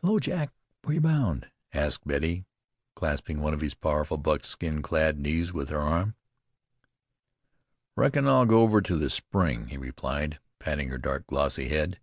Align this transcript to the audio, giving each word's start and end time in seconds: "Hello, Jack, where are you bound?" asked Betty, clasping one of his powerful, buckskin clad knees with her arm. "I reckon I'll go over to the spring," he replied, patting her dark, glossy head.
"Hello, 0.00 0.18
Jack, 0.18 0.50
where 0.82 0.90
are 0.90 0.94
you 0.94 1.00
bound?" 1.00 1.48
asked 1.72 2.04
Betty, 2.04 2.46
clasping 2.96 3.38
one 3.40 3.54
of 3.54 3.60
his 3.60 3.76
powerful, 3.76 4.16
buckskin 4.16 4.82
clad 4.82 5.20
knees 5.20 5.52
with 5.52 5.68
her 5.68 5.78
arm. 5.78 6.16
"I 7.96 8.00
reckon 8.00 8.26
I'll 8.26 8.44
go 8.44 8.62
over 8.62 8.82
to 8.82 8.96
the 8.96 9.08
spring," 9.08 9.68
he 9.68 9.76
replied, 9.76 10.40
patting 10.58 10.88
her 10.88 10.98
dark, 10.98 11.28
glossy 11.28 11.68
head. 11.68 12.00